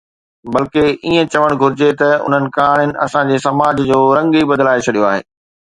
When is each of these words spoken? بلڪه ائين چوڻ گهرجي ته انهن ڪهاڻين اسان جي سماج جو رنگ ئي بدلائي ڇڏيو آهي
بلڪه 0.53 0.83
ائين 1.07 1.25
چوڻ 1.33 1.49
گهرجي 1.61 1.89
ته 2.01 2.09
انهن 2.25 2.45
ڪهاڻين 2.57 2.91
اسان 3.07 3.23
جي 3.29 3.37
سماج 3.47 3.75
جو 3.93 3.97
رنگ 4.19 4.29
ئي 4.37 4.43
بدلائي 4.53 4.83
ڇڏيو 4.89 5.07
آهي 5.15 5.21